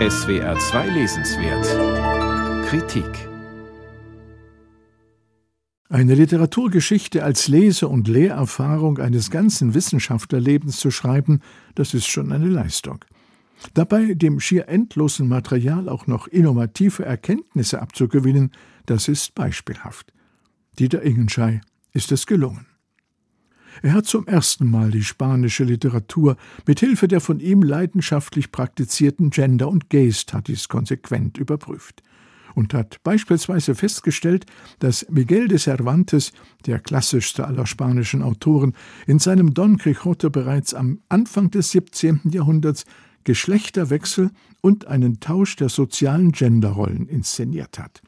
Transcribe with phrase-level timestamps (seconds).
[0.00, 3.28] SWR 2 Lesenswert Kritik
[5.88, 11.42] Eine Literaturgeschichte als Lese- und Lehrerfahrung eines ganzen Wissenschaftlerlebens zu schreiben,
[11.76, 13.04] das ist schon eine Leistung.
[13.74, 18.50] Dabei dem schier endlosen Material auch noch innovative Erkenntnisse abzugewinnen,
[18.86, 20.12] das ist beispielhaft.
[20.76, 21.60] Dieter Ingenschei
[21.92, 22.66] ist es gelungen.
[23.82, 26.36] Er hat zum ersten Mal die spanische Literatur
[26.66, 32.02] mit Hilfe der von ihm leidenschaftlich praktizierten Gender- und Gay-Studies konsequent überprüft
[32.54, 34.46] und hat beispielsweise festgestellt,
[34.78, 36.32] dass Miguel de Cervantes,
[36.66, 38.74] der klassischste aller spanischen Autoren,
[39.06, 42.20] in seinem Don Quixote bereits am Anfang des 17.
[42.30, 42.84] Jahrhunderts
[43.24, 44.30] Geschlechterwechsel
[44.60, 48.02] und einen Tausch der sozialen Genderrollen inszeniert hat.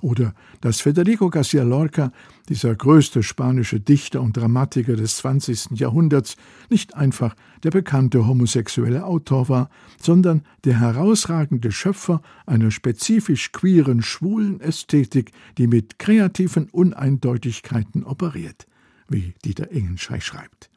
[0.00, 2.12] Oder dass Federico García Lorca,
[2.48, 5.78] dieser größte spanische Dichter und Dramatiker des 20.
[5.78, 6.36] Jahrhunderts,
[6.68, 14.60] nicht einfach der bekannte homosexuelle Autor war, sondern der herausragende Schöpfer einer spezifisch queeren schwulen
[14.60, 18.66] Ästhetik, die mit kreativen Uneindeutigkeiten operiert,
[19.08, 20.70] wie Dieter Ingenschei schreibt.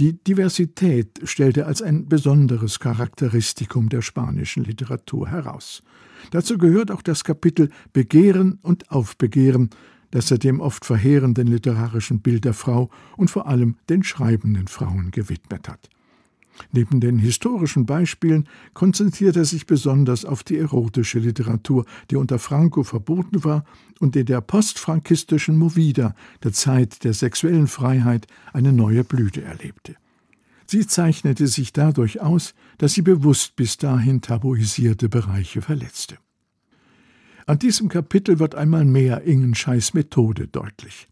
[0.00, 5.82] Die Diversität stellt er als ein besonderes Charakteristikum der spanischen Literatur heraus.
[6.30, 9.70] Dazu gehört auch das Kapitel Begehren und Aufbegehren,
[10.10, 15.10] das er dem oft verheerenden literarischen Bild der Frau und vor allem den schreibenden Frauen
[15.10, 15.90] gewidmet hat.
[16.70, 22.82] Neben den historischen Beispielen konzentriert er sich besonders auf die erotische Literatur, die unter Franco
[22.82, 23.64] verboten war
[24.00, 29.96] und in der postfrankistischen Movida, der Zeit der sexuellen Freiheit, eine neue Blüte erlebte.
[30.66, 36.16] Sie zeichnete sich dadurch aus, dass sie bewusst bis dahin tabuisierte Bereiche verletzte.
[37.46, 41.08] An diesem Kapitel wird einmal mehr Ingenscheis Methode deutlich.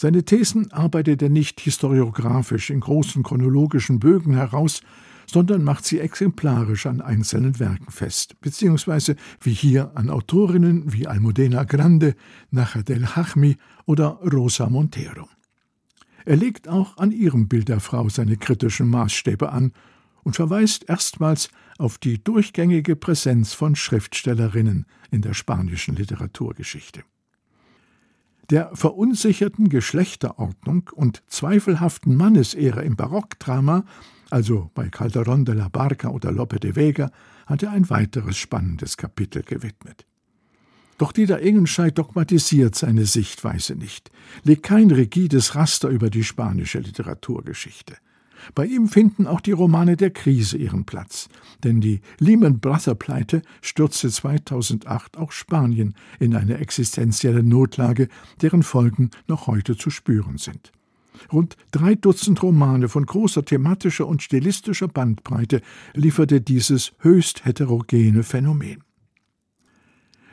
[0.00, 4.80] Seine Thesen arbeitet er nicht historiografisch in großen chronologischen Bögen heraus,
[5.26, 11.64] sondern macht sie exemplarisch an einzelnen Werken fest, beziehungsweise wie hier an Autorinnen wie Almudena
[11.64, 12.14] Grande,
[12.52, 13.56] Nacha del Hachmi
[13.86, 15.28] oder Rosa Montero.
[16.24, 19.72] Er legt auch an ihrem Bild der Frau seine kritischen Maßstäbe an
[20.22, 27.02] und verweist erstmals auf die durchgängige Präsenz von Schriftstellerinnen in der spanischen Literaturgeschichte.
[28.50, 33.84] Der verunsicherten Geschlechterordnung und zweifelhaften Mannesehre im Barockdrama,
[34.30, 37.10] also bei Calderón de la Barca oder Lope de Vega,
[37.46, 40.06] hat er ein weiteres spannendes Kapitel gewidmet.
[40.96, 44.10] Doch Dieter Ingenscheid dogmatisiert seine Sichtweise nicht,
[44.44, 47.98] legt kein rigides Raster über die spanische Literaturgeschichte.
[48.54, 51.28] Bei ihm finden auch die Romane der Krise ihren Platz,
[51.64, 58.08] denn die Lehman Brother Pleite stürzte 2008 auch Spanien in eine existenzielle Notlage,
[58.42, 60.72] deren Folgen noch heute zu spüren sind.
[61.32, 65.62] Rund drei Dutzend Romane von großer thematischer und stilistischer Bandbreite
[65.94, 68.82] lieferte dieses höchst heterogene Phänomen.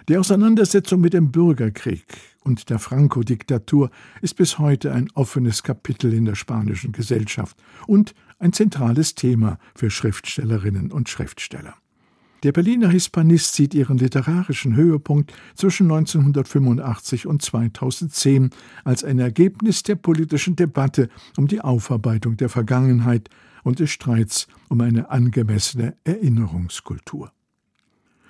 [0.08, 2.06] Die Auseinandersetzung mit dem Bürgerkrieg
[2.44, 3.90] und der Franco-Diktatur
[4.22, 7.58] ist bis heute ein offenes Kapitel in der spanischen Gesellschaft
[7.88, 11.74] und ein zentrales Thema für Schriftstellerinnen und Schriftsteller.
[12.44, 18.52] Der Berliner Hispanist sieht ihren literarischen Höhepunkt zwischen 1985 und 2010
[18.84, 23.30] als ein Ergebnis der politischen Debatte um die Aufarbeitung der Vergangenheit
[23.64, 27.32] und des Streits um eine angemessene Erinnerungskultur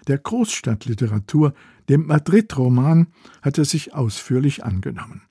[0.07, 1.53] der Großstadtliteratur,
[1.89, 3.07] dem Madrid-Roman,
[3.41, 5.21] hat er sich ausführlich angenommen.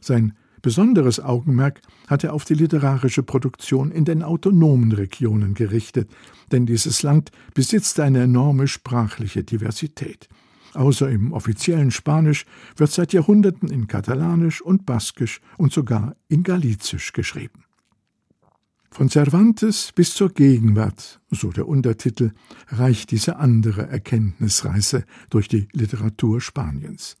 [0.00, 6.10] Sein besonderes Augenmerk hat er auf die literarische Produktion in den autonomen Regionen gerichtet,
[6.52, 10.28] denn dieses Land besitzt eine enorme sprachliche Diversität.
[10.74, 12.46] Außer im offiziellen Spanisch
[12.76, 17.64] wird seit Jahrhunderten in Katalanisch und Baskisch und sogar in Galizisch geschrieben.
[18.92, 22.32] Von Cervantes bis zur Gegenwart, so der Untertitel,
[22.68, 27.16] reicht diese andere Erkenntnisreise durch die Literatur Spaniens.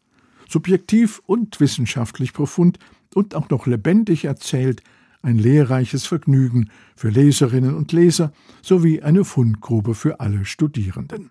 [0.46, 2.78] Subjektiv und wissenschaftlich profund
[3.14, 4.82] und auch noch lebendig erzählt,
[5.22, 11.30] ein lehrreiches Vergnügen für Leserinnen und Leser sowie eine Fundgrube für alle Studierenden.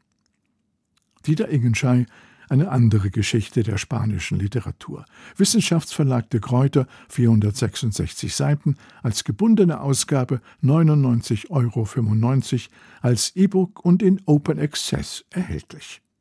[1.28, 2.08] Dieter Ingenschei
[2.52, 5.06] eine andere Geschichte der spanischen Literatur.
[5.38, 11.88] Wissenschaftsverlag de Kräuter, 466 Seiten, als gebundene Ausgabe 99,95 Euro,
[13.02, 16.02] als E-Book und in Open Access erhältlich.